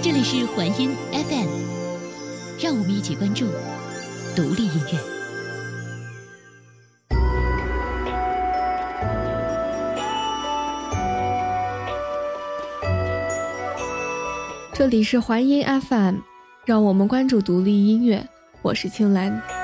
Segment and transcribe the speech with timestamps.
[0.00, 1.48] 这里是环音 FM，
[2.62, 3.46] 让我们一起关注
[4.36, 4.98] 独立音乐。
[14.72, 16.18] 这里是环音 FM，
[16.64, 18.24] 让我们关注独立音乐。
[18.62, 19.57] 我是青兰。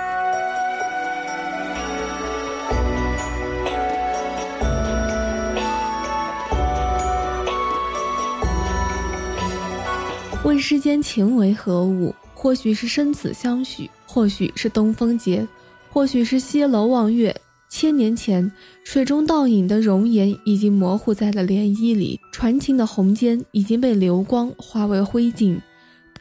[10.55, 12.15] 问世间情为何物？
[12.33, 15.45] 或许是生死相许，或许是东风节，
[15.91, 17.35] 或许是西楼望月。
[17.69, 18.53] 千年前，
[18.85, 25.61] 水中倒影的容颜已经模糊在了涟漪里，传情的红笺已经被流光化为灰烬，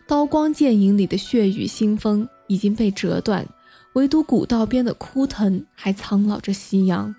[0.08, 3.48] 刀光剑影里的血雨腥风已经被折断，
[3.94, 7.14] 唯独古道边的枯藤还苍老着夕阳。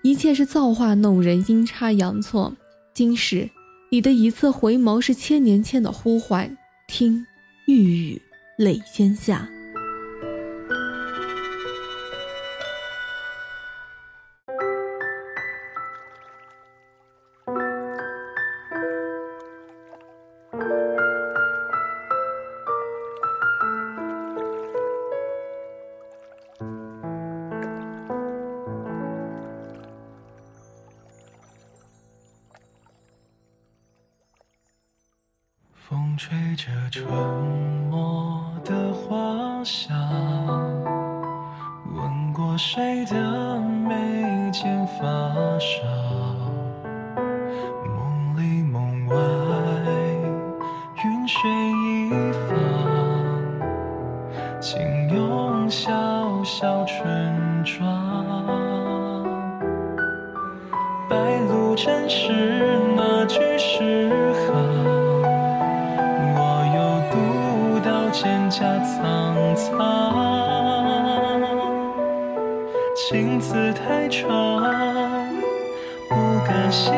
[0.00, 2.54] 一切是造化弄人，阴差阳错。
[2.94, 3.50] 今世。
[3.90, 6.56] 你的一次回眸，是千年前的呼唤。
[6.86, 7.26] 听，
[7.66, 8.22] 玉宇
[8.56, 9.48] 泪先下。
[54.64, 55.92] 轻拥小
[56.42, 59.22] 小村庄。
[61.06, 62.32] 白露沾湿
[62.96, 64.54] 那句诗行。
[68.14, 69.76] 蒹葭苍苍，
[72.96, 74.30] 情字太长，
[76.08, 76.14] 不
[76.46, 76.90] 敢写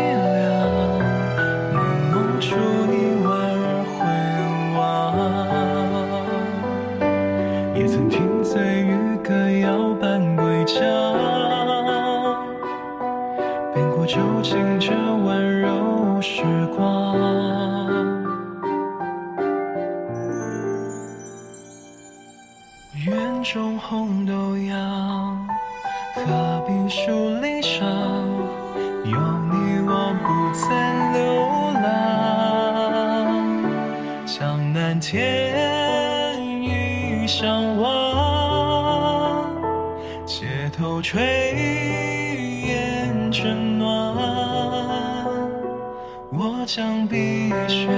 [47.69, 47.89] 雪，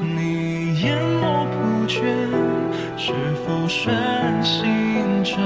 [0.00, 2.02] 你淹没不倦。
[2.98, 3.12] 是
[3.44, 3.94] 否深
[4.42, 5.36] 心照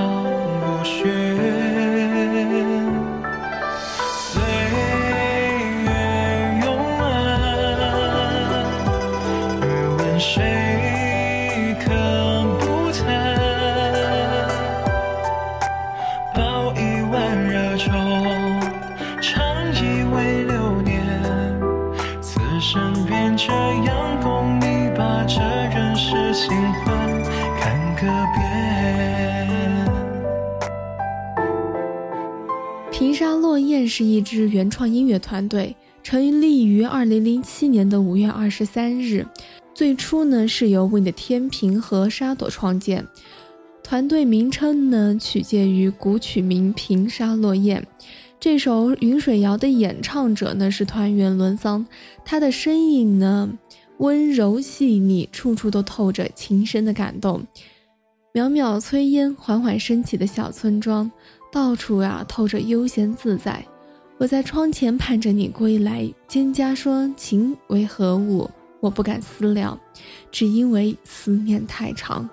[33.01, 39.27] 平沙落雁是一支原创音乐团队，成立于二零零七年的五月二十三日。
[39.73, 43.07] 最初呢是由 Wind 天平和沙朵创建，
[43.83, 47.81] 团队名称呢取介于古曲名《平沙落雁》。
[48.39, 51.87] 这首《云水谣》的演唱者呢是团员伦桑，
[52.23, 53.51] 他的声音呢
[53.97, 57.47] 温柔细腻，处处都透着情深的感动。
[58.35, 61.11] 袅袅炊烟缓缓升起的小村庄。
[61.53, 63.65] 到处呀，透着悠闲自在。
[64.19, 68.51] 我在窗前盼着你归来，蒹葭说情为何物，
[68.81, 69.79] 我不敢思量，
[70.31, 72.29] 只因为思念太长。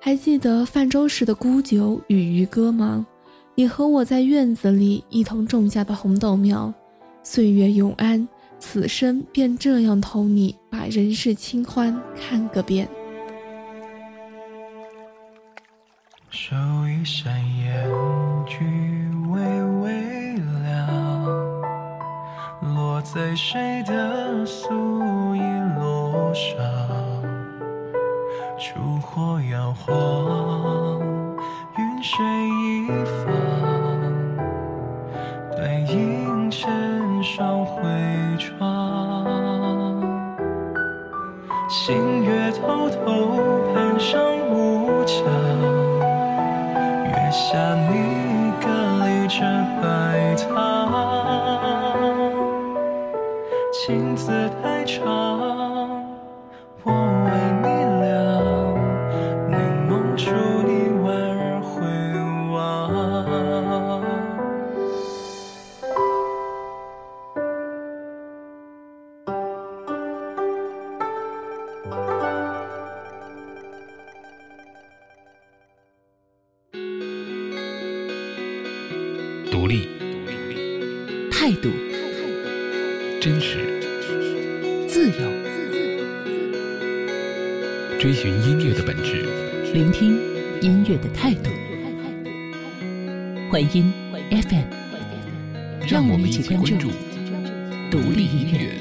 [0.00, 3.06] 还记得泛舟时的孤酒与渔歌吗？
[3.54, 6.72] 你和我在院子里一同种下的红豆苗，
[7.22, 8.26] 岁月永安，
[8.58, 12.88] 此生便这样投你，把人世清欢看个遍。
[16.52, 17.32] 手一扇
[17.64, 17.88] 烟
[18.44, 18.58] 菊
[19.30, 19.40] 微
[19.80, 20.86] 微凉，
[22.74, 25.40] 落在谁的素衣
[25.80, 26.54] 落上？
[28.58, 31.00] 烛火摇晃，
[31.78, 32.22] 云水
[32.60, 32.86] 一
[33.24, 33.32] 方，
[35.56, 36.70] 对影成
[37.22, 37.80] 双回
[38.36, 38.52] 窗。
[41.70, 44.20] 星月偷偷攀上
[44.50, 45.24] 屋墙，
[47.32, 48.68] 下你隔
[49.06, 49.40] 离着
[49.80, 50.52] 白糖，
[53.72, 55.00] 情字太长，
[88.02, 89.22] 追寻音乐的本质。
[89.72, 90.18] 聆听
[90.60, 91.48] 音乐的态度。
[93.48, 93.92] 环音
[94.28, 94.64] FM，
[95.88, 96.90] 让我们一起关注
[97.92, 98.76] 独立音乐。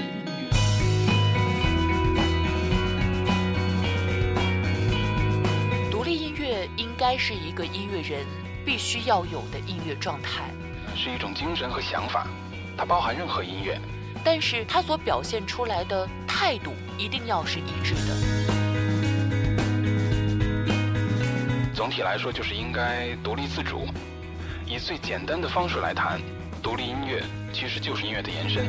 [5.91, 8.25] 独立音乐应该是一个音乐人
[8.65, 10.45] 必须要有的音乐状态，
[10.95, 12.25] 是一种精神和想法，
[12.75, 13.79] 它包含任何音乐。
[14.24, 18.61] 但是它所表现出来的态度一定要是一致的。
[21.91, 23.85] 体来说，就是应该独立自主。
[24.65, 26.21] 以最简单的方式来谈，
[26.63, 27.21] 独立音乐
[27.51, 28.65] 其实就是音乐的延伸。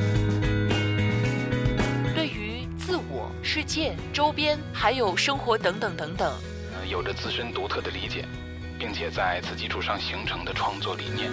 [2.12, 6.32] 对于自我、世界、周边还有生活等等等等，
[6.74, 8.24] 呃，有着自身独特的理解，
[8.78, 11.30] 并且在此基础上形成的创作理念。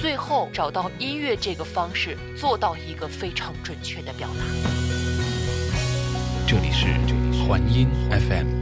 [0.00, 4.44] 最后找到音乐这个方式，做到一个非常准确的表达。
[6.48, 6.86] 这里是
[7.46, 8.59] 环音 FM。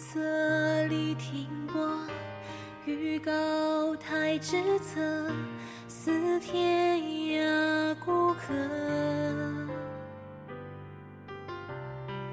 [0.00, 0.18] 色
[0.86, 1.86] 里停泊，
[2.86, 4.98] 于高台之侧，
[5.88, 8.54] 似天涯孤客。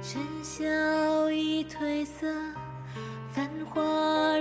[0.02, 2.26] 尘嚣已褪色，
[3.34, 4.37] 繁华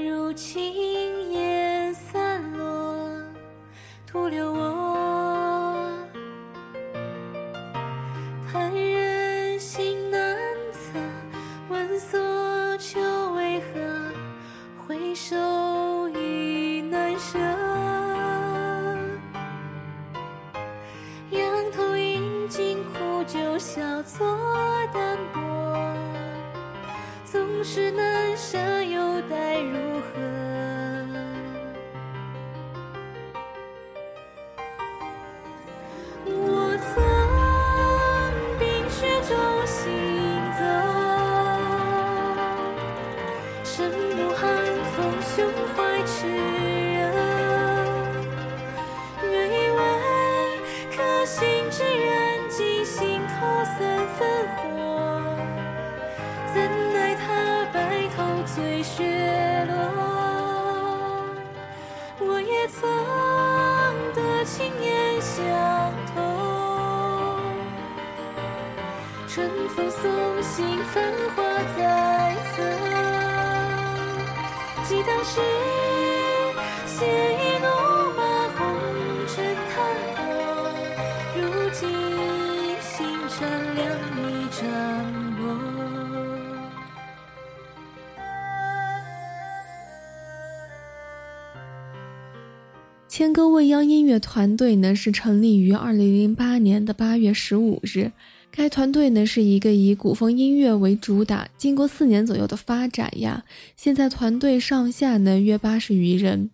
[93.08, 98.12] 千歌未央音乐团队呢是成立于二零零八年的八月十五日。
[98.50, 106.50] 该团队呢是一个以古风音乐为主打，经过四年左右的发展呀，现在团队上下呢约八十余人。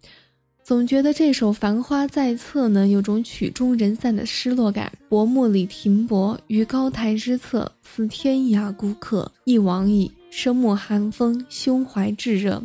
[0.73, 4.91] 总觉得这首《繁花在侧》呢有种曲终人散的失落感。
[5.07, 10.11] 薄暮里停泊于高台之侧，似天涯孤客，一往矣。
[10.31, 12.62] 生莫寒风，胸怀炙热。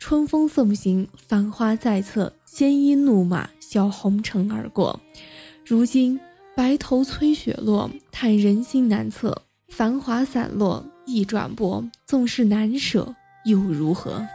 [0.00, 4.98] 春风送行，繁花在侧，鲜衣怒马，笑红尘而过。
[5.64, 6.18] 如今
[6.56, 9.40] 白头催雪落，叹人心难测。
[9.68, 14.26] 繁华散落，易转薄，纵是难舍，又如何？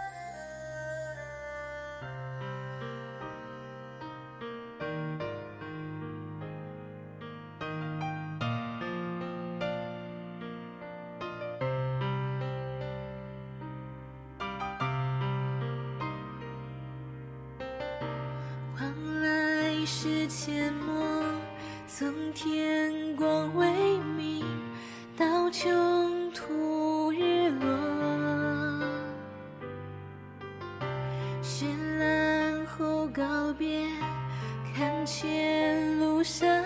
[20.44, 21.24] 阡陌，
[21.86, 24.44] 从天光微明，
[25.16, 27.70] 到穷途日落。
[31.44, 31.68] 绚
[32.00, 33.86] 烂后告别，
[34.76, 36.61] 看前路山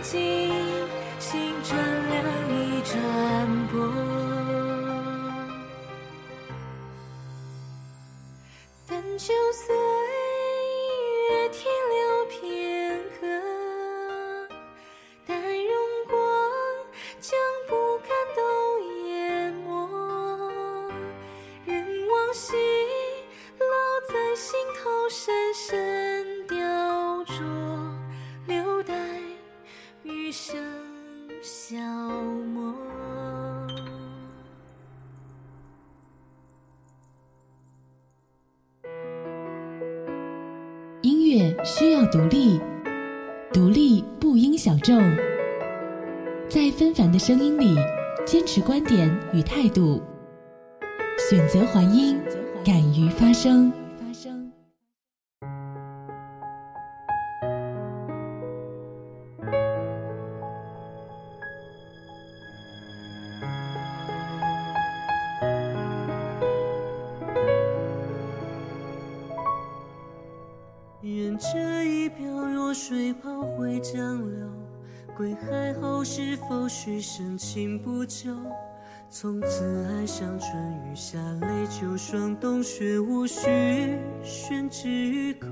[0.00, 0.18] 如今
[1.18, 1.76] 心转
[2.08, 2.96] 凉一转
[3.68, 3.76] 薄。
[8.86, 9.34] 但求
[41.30, 42.60] 乐需要独立，
[43.52, 45.00] 独立不应小众。
[46.48, 47.76] 在纷繁的声音里，
[48.26, 50.02] 坚持观点与态度，
[51.30, 52.18] 选择还音，
[52.64, 53.72] 敢于发声。
[80.20, 80.52] 像春
[80.84, 85.48] 雨下泪秋霜，冬雪无需宣之口，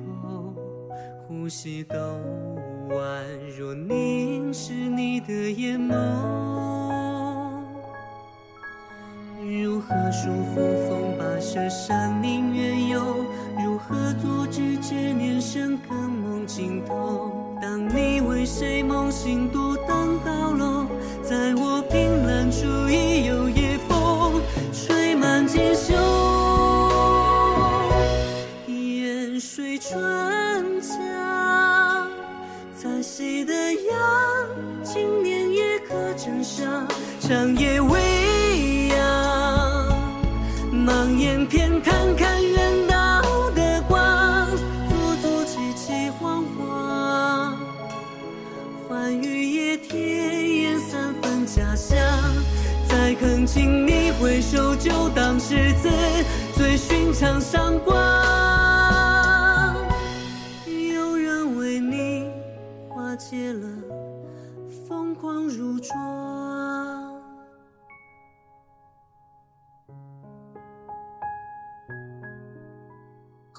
[1.27, 1.97] 呼吸都
[2.91, 3.25] 宛
[3.59, 5.95] 若凝视你的眼眸。
[9.41, 10.57] 如何束缚
[10.87, 13.25] 风跋涉山林远游？
[13.65, 17.57] 如何阻止执念深耕梦尽头？
[17.63, 20.85] 当你为谁梦醒独灯高楼，
[21.23, 21.81] 在我
[37.29, 39.87] 长夜未央。
[40.73, 44.49] 茫眼偏看看远道的光，
[44.89, 47.53] 足足凄凄惶惶。
[48.89, 51.99] 欢愉夜天烟三分假象，
[52.89, 55.91] 再恳请你回首，就当是自
[56.57, 57.78] 最寻常赏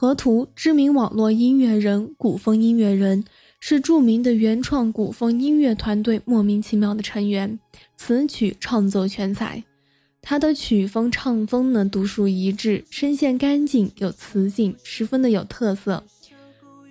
[0.09, 3.23] 河图，知名网络音乐人、古风音乐人，
[3.59, 7.59] 是著名的原创古风音乐团队莫名其妙的成员，
[7.95, 9.63] 词曲创作全才。
[10.19, 16.03] 他的曲风唱风呢独树一帜，声线干净有磁性，十分的有特色。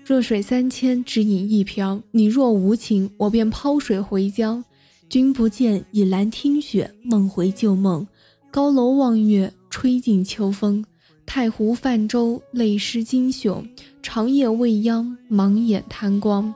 [0.04, 2.00] 弱水三千，只饮一瓢。
[2.12, 4.64] 你若无情，我便抛水回江。
[5.08, 8.06] 君不见，倚栏听雪，梦回旧梦。
[8.52, 10.84] 高楼望月，吹尽秋风。
[11.28, 13.62] 太湖泛舟，泪湿襟袖；
[14.02, 16.54] 长夜未央，盲眼贪光。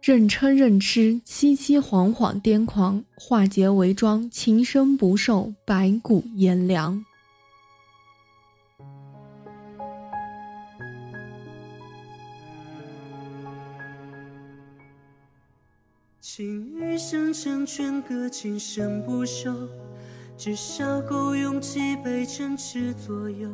[0.00, 3.04] 任嗔任痴，凄凄惶惶癫狂。
[3.16, 7.04] 化劫为庄，情深不寿，白骨炎凉。
[16.20, 19.52] 情欲相成，劝歌情深不寿，
[20.36, 23.50] 至少够用几杯，争执左右。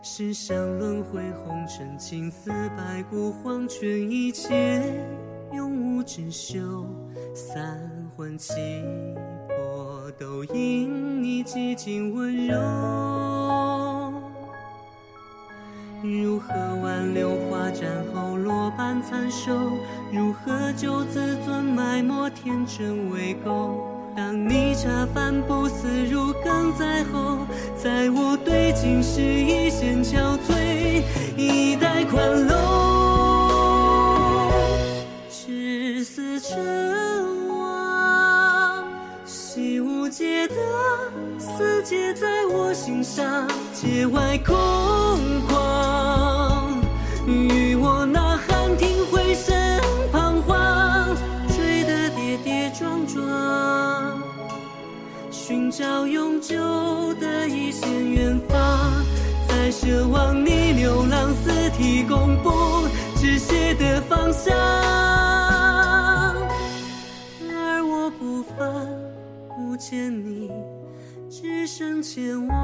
[0.00, 4.80] 世上轮回红尘，青丝白骨黄泉，一切
[5.52, 6.86] 永无止休。
[7.34, 7.80] 三
[8.16, 8.54] 魂七
[9.48, 12.54] 魄都因你几经温柔。
[16.00, 19.52] 如何挽留花绽后落瓣残收？
[20.12, 23.97] 如何救自尊埋没天真未够？
[24.18, 27.46] 当你茶饭不思如鲠在喉，
[27.80, 31.04] 在我对镜时一线憔悴，
[31.36, 32.56] 一代宽楼，
[35.30, 36.58] 至死成
[37.60, 38.84] 王。
[39.24, 40.54] 习无解的
[41.38, 44.56] 死结在我心上，界外空
[45.48, 46.74] 旷，
[55.48, 56.54] 寻找永久
[57.14, 58.92] 的一线远方，
[59.48, 62.50] 在奢望你流浪四体共步
[63.16, 64.54] 止血的方向，
[67.50, 68.86] 而我不凡
[69.56, 70.50] 不见你，
[71.30, 72.56] 只身前往，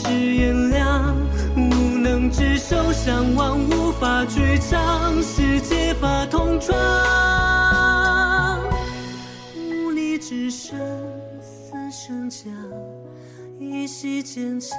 [0.00, 1.14] 世事炎凉，
[1.56, 6.74] 无能执手相望，无法追偿，是结发同窗，
[9.56, 10.78] 无力只剩
[11.42, 12.50] 死生将，
[13.58, 14.78] 一息坚强。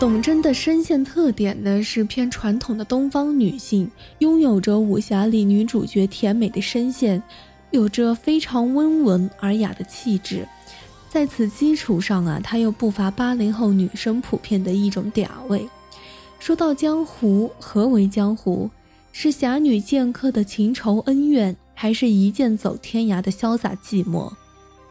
[0.00, 7.20] 董贞的声线特点呢是偏传统的东方女性，拥有着武侠里女主角甜美的声线，
[7.72, 10.46] 有着非常温文尔雅的气质。
[11.08, 15.68] 在此基础上啊，她又不乏八零后女生普遍的一种嗲味。
[16.38, 18.70] 说到江湖，何为江湖？
[19.10, 24.32] 是侠女剑客的情仇恩怨，还是一剑走天涯的潇洒寂寞？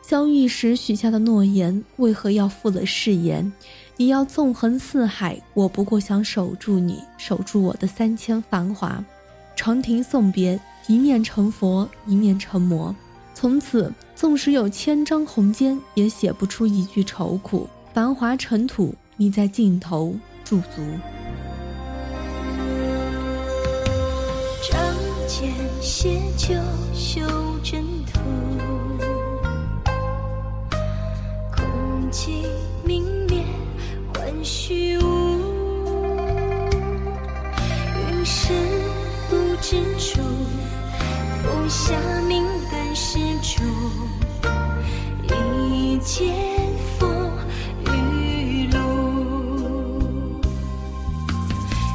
[0.04, 3.54] 相遇时许下的诺言，为何要负了誓言？
[4.00, 9.04] 你要纵横四海，我不过想守住你，守住我的三千繁华。
[9.56, 12.96] 长亭送别，一面成佛，一面成魔。
[13.34, 17.68] 从此，纵使有千张红笺，也写不出一句愁苦。
[17.92, 20.84] 繁华尘土，你在尽头驻足。
[24.70, 24.80] 仗
[25.28, 26.54] 剑写就
[26.94, 27.22] 修
[27.64, 27.84] 真
[41.88, 41.96] 下
[42.28, 43.64] 命根是主。
[45.24, 46.36] 一剑
[47.00, 47.08] 佛
[47.86, 48.78] 玉露。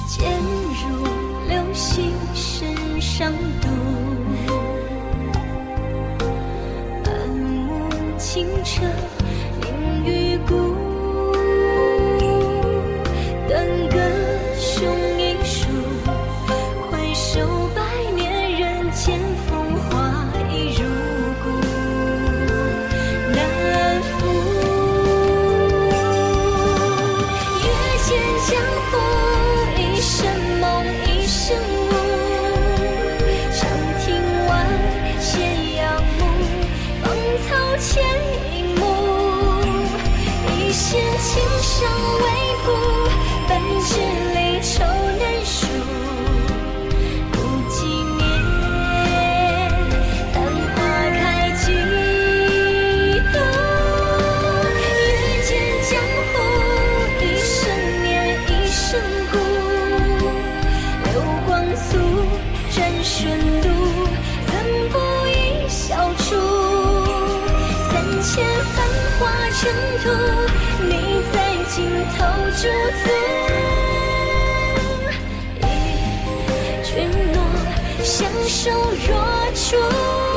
[0.08, 0.32] 剑
[0.80, 1.04] 如
[1.46, 3.68] 流星身上渡，
[7.04, 8.80] 满目清澈
[69.22, 69.62] 化尘
[70.02, 70.10] 土，
[70.82, 71.34] 你在
[71.70, 71.78] 尽
[72.10, 72.18] 头
[72.56, 72.62] 驻
[72.98, 73.04] 足。
[75.60, 75.64] 一
[76.84, 76.92] 君
[77.32, 77.36] 落，
[78.02, 78.58] 相守
[79.06, 79.08] 若
[79.54, 80.31] 初。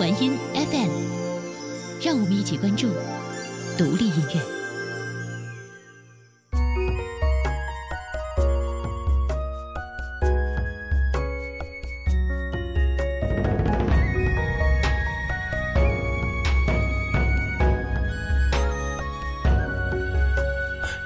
[0.00, 0.88] 环音 FM，
[2.02, 2.88] 让我们一起关注
[3.76, 4.40] 独立音乐。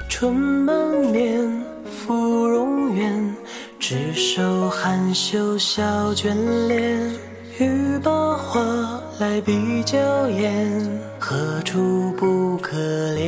[0.09, 0.73] 春满
[1.11, 2.15] 面，芙
[2.47, 3.35] 蓉园，
[3.81, 5.83] 执手含羞笑
[6.15, 6.33] 眷
[6.69, 7.24] 恋。
[7.57, 8.61] 欲把花
[9.21, 9.97] 来比娇
[10.29, 12.77] 艳，何处不可
[13.13, 13.23] 怜？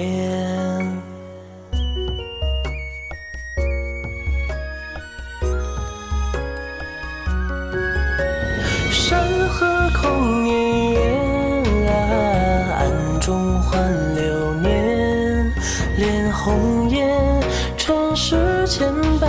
[8.91, 13.81] 山河空烟烟啊，暗中换
[14.17, 15.53] 流年。
[15.99, 17.41] 恋红颜，
[17.77, 19.29] 尘世牵绊，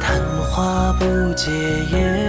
[0.00, 0.18] 昙
[0.50, 1.50] 花不解
[1.92, 2.25] 烟。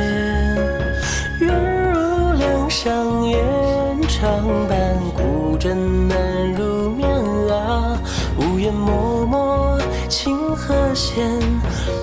[5.67, 7.09] 伴，孤枕难入眠
[7.49, 8.01] 啊。
[8.37, 8.91] 无言脉
[9.25, 11.39] 脉，清和弦，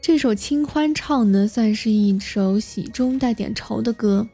[0.00, 4.26] 这首《清欢唱》呢，算是一首喜中带点愁的歌。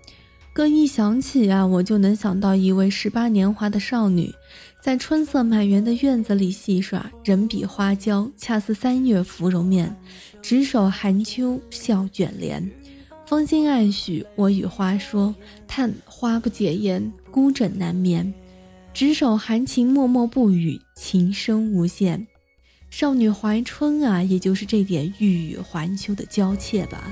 [0.53, 4.35] 歌一响起啊，我就能想到一位十八年华的少女，
[4.83, 9.97] 在春色满园的院子里戏耍，人比花娇，恰似三月芙蓉面，
[10.43, 12.69] 执手寒秋笑卷帘。
[13.25, 15.33] 芳心暗许，我与花说，
[15.69, 18.35] 叹花不解言，孤枕难眠。
[18.93, 22.27] 执手含情默默不语，情深无限。
[22.91, 27.05] 少女怀春啊，也就是这点欲语还休的娇怯吧。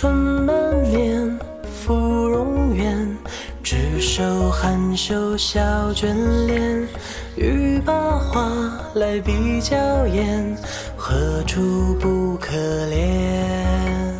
[0.00, 3.18] 春满面，芙蓉园，
[3.64, 5.60] 执手含羞笑
[5.92, 6.14] 眷
[6.46, 6.86] 恋。
[7.34, 8.48] 欲把花
[8.94, 10.56] 来比娇艳，
[10.96, 12.54] 何处不可
[12.86, 14.17] 怜？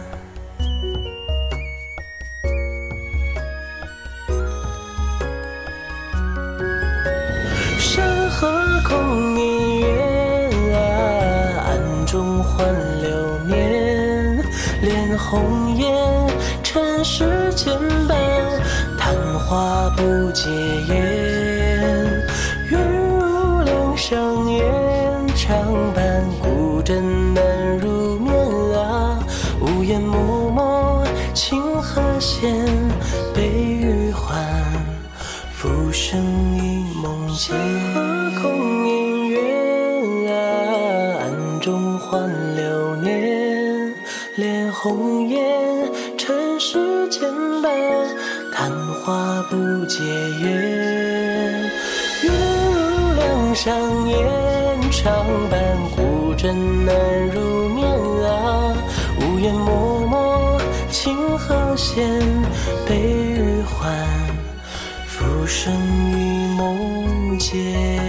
[15.30, 15.94] 红颜，
[16.62, 17.74] 尘世牵
[18.08, 18.16] 绊，
[18.96, 20.48] 昙花不解
[20.88, 21.17] 言。
[54.90, 57.86] 长伴孤枕难入眠
[58.24, 58.74] 啊。
[59.20, 62.20] 无言默默，清和弦，
[62.86, 64.06] 悲与欢，
[65.06, 65.72] 浮生
[66.12, 68.07] 一梦间。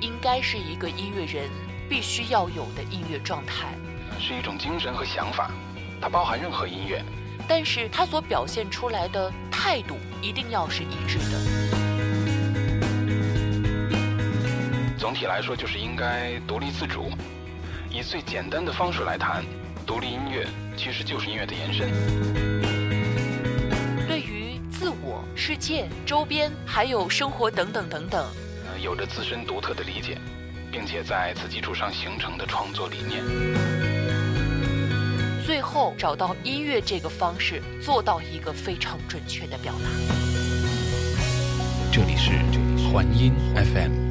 [0.00, 1.50] 应该是一个音乐人
[1.88, 3.74] 必须要有的音乐状态，
[4.20, 5.50] 是一种精神和想法，
[6.00, 7.04] 它包含任何音乐。
[7.48, 11.38] 但是它所表现出来的态度一定要是一致的。
[14.98, 17.10] 总体来说，就是应该独立自主。
[17.90, 19.42] 以最简单的方式来谈，
[19.86, 21.90] 独立音乐其实就是音乐的延伸。
[24.06, 28.47] 对于自我、世界、周边还有生活等等等等，呃，
[28.80, 30.18] 有着自身独特的理解，
[30.70, 33.24] 并且在此基础上形成的创作理念。
[35.44, 39.88] 最后找到音乐这个方式，做到一个非常准确的表达。
[41.90, 42.32] 这里是
[42.92, 44.07] 环音 FM。